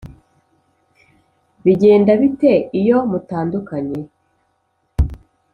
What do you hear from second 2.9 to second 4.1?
mutandukanye